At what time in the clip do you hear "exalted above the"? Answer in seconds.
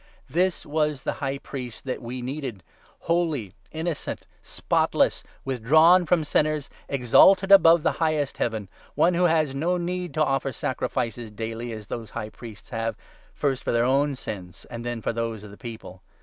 6.89-7.91